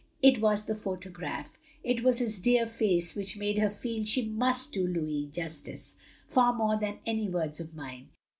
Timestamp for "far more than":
6.27-6.97